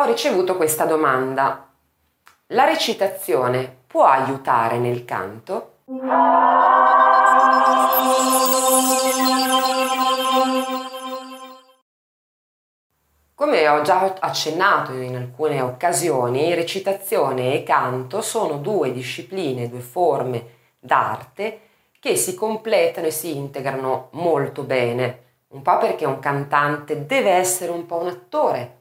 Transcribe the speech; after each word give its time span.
ho 0.00 0.04
ricevuto 0.06 0.56
questa 0.56 0.86
domanda. 0.86 1.68
La 2.48 2.64
recitazione 2.64 3.80
può 3.86 4.06
aiutare 4.06 4.78
nel 4.78 5.04
canto? 5.04 5.74
Come 13.34 13.68
ho 13.68 13.82
già 13.82 14.14
accennato 14.18 14.92
in 14.92 15.16
alcune 15.16 15.60
occasioni, 15.60 16.54
recitazione 16.54 17.52
e 17.52 17.62
canto 17.62 18.22
sono 18.22 18.56
due 18.56 18.92
discipline, 18.92 19.68
due 19.68 19.80
forme 19.80 20.44
d'arte 20.78 21.60
che 22.00 22.16
si 22.16 22.34
completano 22.34 23.08
e 23.08 23.10
si 23.10 23.36
integrano 23.36 24.08
molto 24.12 24.62
bene, 24.62 25.24
un 25.48 25.60
po' 25.60 25.76
perché 25.76 26.06
un 26.06 26.18
cantante 26.20 27.04
deve 27.04 27.32
essere 27.32 27.70
un 27.70 27.84
po' 27.84 27.96
un 27.96 28.08
attore, 28.08 28.79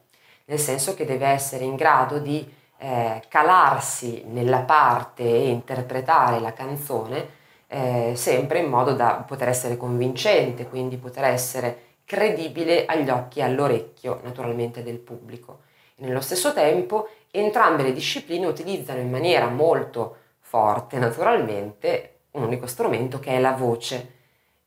nel 0.50 0.60
senso 0.60 0.96
che 0.96 1.06
deve 1.06 1.28
essere 1.28 1.64
in 1.64 1.76
grado 1.76 2.18
di 2.18 2.46
eh, 2.80 3.22
calarsi 3.28 4.24
nella 4.28 4.62
parte 4.62 5.24
e 5.24 5.50
interpretare 5.50 6.40
la 6.40 6.54
canzone 6.54 7.38
eh, 7.68 8.14
sempre 8.16 8.60
in 8.60 8.68
modo 8.68 8.94
da 8.94 9.24
poter 9.28 9.50
essere 9.50 9.78
convincente, 9.78 10.68
quindi 10.68 10.98
poter 10.98 11.26
essere 11.26 11.84
credibile 12.04 12.86
agli 12.86 13.10
occhi 13.10 13.40
e 13.40 13.44
all'orecchio 13.44 14.22
naturalmente 14.24 14.82
del 14.82 14.98
pubblico. 14.98 15.62
E 15.96 16.04
nello 16.04 16.22
stesso 16.22 16.52
tempo 16.52 17.10
entrambe 17.30 17.84
le 17.84 17.94
discipline 17.94 18.48
utilizzano 18.48 19.00
in 19.00 19.12
maniera 19.12 19.48
molto 19.48 20.16
forte 20.40 20.98
naturalmente 20.98 22.22
un 22.32 22.44
unico 22.44 22.66
strumento 22.66 23.20
che 23.20 23.32
è 23.32 23.40
la 23.40 23.52
voce 23.52 24.18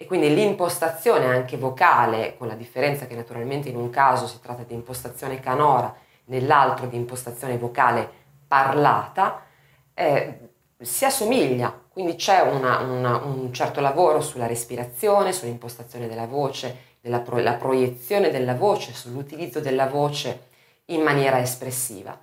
e 0.02 0.05
quindi 0.05 0.34
l'impostazione 0.34 1.27
anche 1.27 1.56
vocale, 1.56 2.34
con 2.37 2.48
la 2.48 2.55
differenza 2.55 3.06
che 3.06 3.15
naturalmente 3.15 3.69
in 3.69 3.77
un 3.77 3.88
caso 3.88 4.27
si 4.27 4.41
tratta 4.41 4.65
di 4.65 4.75
impostazione 4.75 5.38
canora, 5.38 5.95
nell'altro 6.25 6.87
di 6.87 6.97
impostazione 6.97 7.56
vocale 7.56 8.11
parlata, 8.48 9.42
eh, 9.95 10.39
si 10.81 11.05
assomiglia, 11.05 11.72
quindi 11.89 12.17
c'è 12.17 12.41
una, 12.41 12.78
una, 12.78 13.17
un 13.19 13.53
certo 13.53 13.81
lavoro 13.81 14.20
sulla 14.20 14.48
respirazione, 14.48 15.33
sull'impostazione 15.33 16.09
della 16.09 16.27
voce, 16.27 16.97
della 17.00 17.20
pro, 17.20 17.39
la 17.39 17.55
proiezione 17.55 18.31
della 18.31 18.56
voce, 18.56 18.92
sull'utilizzo 18.92 19.61
della 19.61 19.87
voce 19.87 20.48
in 20.87 21.03
maniera 21.03 21.39
espressiva. 21.39 22.19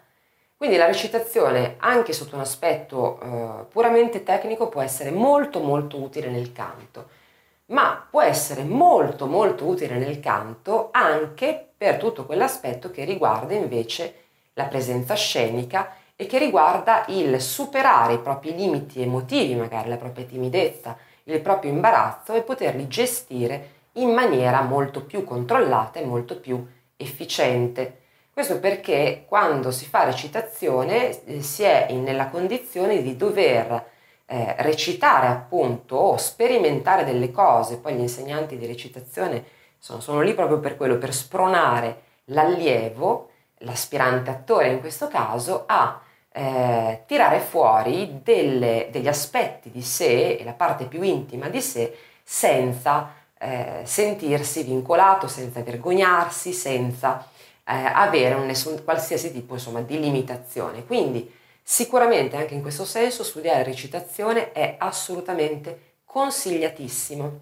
Quindi 0.57 0.75
la 0.75 0.85
recitazione, 0.85 1.75
anche 1.77 2.11
sotto 2.11 2.35
un 2.35 2.41
aspetto 2.41 3.21
eh, 3.21 3.65
puramente 3.71 4.23
tecnico, 4.23 4.67
può 4.67 4.81
essere 4.81 5.11
molto 5.11 5.61
molto 5.61 5.95
utile 5.95 6.29
nel 6.29 6.51
canto 6.51 7.27
ma 7.69 8.05
può 8.09 8.21
essere 8.21 8.63
molto 8.63 9.25
molto 9.25 9.65
utile 9.65 9.97
nel 9.97 10.19
canto 10.19 10.89
anche 10.91 11.69
per 11.77 11.97
tutto 11.97 12.25
quell'aspetto 12.25 12.91
che 12.91 13.03
riguarda 13.03 13.53
invece 13.53 14.15
la 14.53 14.65
presenza 14.65 15.15
scenica 15.15 15.95
e 16.15 16.25
che 16.25 16.37
riguarda 16.37 17.05
il 17.07 17.39
superare 17.39 18.13
i 18.13 18.19
propri 18.19 18.53
limiti 18.53 19.01
emotivi, 19.01 19.55
magari 19.55 19.87
la 19.87 19.95
propria 19.95 20.25
timidezza, 20.25 20.97
il 21.23 21.39
proprio 21.39 21.71
imbarazzo 21.71 22.33
e 22.33 22.41
poterli 22.41 22.87
gestire 22.89 23.69
in 23.93 24.09
maniera 24.09 24.61
molto 24.61 25.05
più 25.05 25.23
controllata 25.23 25.99
e 25.99 26.05
molto 26.05 26.37
più 26.39 26.65
efficiente. 26.97 27.99
Questo 28.33 28.59
perché 28.59 29.23
quando 29.27 29.71
si 29.71 29.85
fa 29.85 30.03
recitazione 30.03 31.23
eh, 31.23 31.41
si 31.41 31.63
è 31.63 31.87
nella 31.93 32.27
condizione 32.27 33.01
di 33.01 33.15
dover 33.15 33.85
eh, 34.31 34.55
recitare 34.59 35.25
appunto 35.25 35.95
o 35.95 36.17
sperimentare 36.17 37.03
delle 37.03 37.31
cose, 37.31 37.77
poi 37.77 37.95
gli 37.95 38.01
insegnanti 38.01 38.57
di 38.57 38.67
recitazione 38.67 39.43
sono, 39.79 40.01
sono 40.01 40.21
lì 40.21 40.35
proprio 40.35 40.59
per 40.59 40.77
quello, 40.77 40.99
per 40.99 41.15
spronare 41.15 42.01
l'allievo, 42.25 43.29
l'aspirante 43.59 44.29
attore 44.29 44.69
in 44.69 44.81
questo 44.81 45.07
caso, 45.07 45.63
a 45.65 45.99
eh, 46.31 47.03
tirare 47.07 47.39
fuori 47.39 48.21
delle, 48.21 48.89
degli 48.91 49.07
aspetti 49.07 49.71
di 49.71 49.81
sé 49.81 50.35
e 50.35 50.43
la 50.43 50.53
parte 50.53 50.85
più 50.85 51.01
intima 51.01 51.49
di 51.49 51.59
sé 51.59 51.97
senza 52.23 53.13
eh, 53.39 53.81
sentirsi 53.83 54.61
vincolato, 54.61 55.27
senza 55.27 55.63
vergognarsi, 55.63 56.53
senza 56.53 57.27
eh, 57.63 57.73
avere 57.73 58.35
un 58.35 58.45
nessun, 58.45 58.83
qualsiasi 58.83 59.33
tipo 59.33 59.55
insomma, 59.55 59.81
di 59.81 59.99
limitazione. 59.99 60.85
Quindi 60.85 61.37
Sicuramente 61.71 62.35
anche 62.35 62.55
in 62.55 62.63
questo 62.63 62.83
senso 62.83 63.23
studiare 63.23 63.61
recitazione 63.61 64.53
è 64.53 64.77
assolutamente 64.79 65.97
consigliatissimo. 66.03 67.39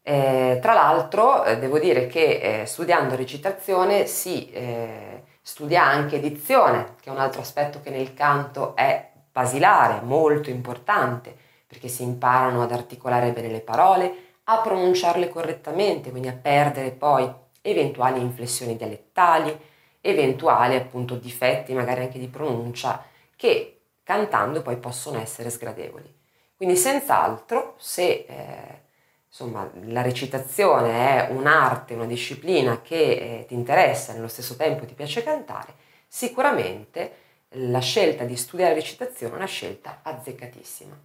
Eh, 0.00 0.60
tra 0.62 0.72
l'altro 0.74 1.42
eh, 1.44 1.58
devo 1.58 1.80
dire 1.80 2.06
che 2.06 2.60
eh, 2.60 2.66
studiando 2.66 3.16
recitazione 3.16 4.06
si 4.06 4.48
eh, 4.52 5.24
studia 5.42 5.82
anche 5.82 6.20
dizione, 6.20 6.94
che 7.00 7.10
è 7.10 7.12
un 7.12 7.18
altro 7.18 7.40
aspetto 7.40 7.80
che 7.80 7.90
nel 7.90 8.14
canto 8.14 8.76
è 8.76 9.10
basilare, 9.32 10.02
molto 10.02 10.48
importante, 10.48 11.36
perché 11.66 11.88
si 11.88 12.04
imparano 12.04 12.62
ad 12.62 12.70
articolare 12.70 13.32
bene 13.32 13.48
le 13.48 13.60
parole, 13.60 14.14
a 14.44 14.60
pronunciarle 14.60 15.28
correttamente, 15.28 16.10
quindi 16.10 16.28
a 16.28 16.38
perdere 16.40 16.92
poi 16.92 17.28
eventuali 17.60 18.20
inflessioni 18.20 18.76
dialettali, 18.76 19.58
eventuali 20.00 20.76
appunto 20.76 21.16
difetti 21.16 21.74
magari 21.74 22.02
anche 22.02 22.20
di 22.20 22.28
pronuncia 22.28 23.10
che 23.42 23.86
cantando 24.04 24.62
poi 24.62 24.76
possono 24.76 25.18
essere 25.20 25.50
sgradevoli. 25.50 26.20
Quindi 26.54 26.76
senz'altro 26.76 27.74
se 27.76 28.24
eh, 28.28 28.82
insomma, 29.26 29.68
la 29.86 30.00
recitazione 30.00 31.26
è 31.26 31.30
un'arte, 31.32 31.94
una 31.94 32.06
disciplina 32.06 32.82
che 32.82 33.40
eh, 33.40 33.44
ti 33.48 33.54
interessa 33.54 34.12
e 34.12 34.14
nello 34.14 34.28
stesso 34.28 34.54
tempo 34.54 34.84
ti 34.84 34.94
piace 34.94 35.24
cantare, 35.24 35.74
sicuramente 36.06 37.16
la 37.54 37.80
scelta 37.80 38.22
di 38.22 38.36
studiare 38.36 38.74
recitazione 38.74 39.32
è 39.32 39.36
una 39.38 39.46
scelta 39.46 40.02
azzeccatissima. 40.04 40.96